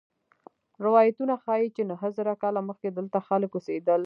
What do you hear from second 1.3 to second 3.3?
ښيي چې نهه زره کاله مخکې دلته